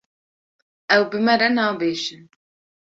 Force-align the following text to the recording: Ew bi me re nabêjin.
Ew 0.95 1.03
bi 1.09 1.17
me 1.25 1.33
re 1.41 1.49
nabêjin. 1.55 2.23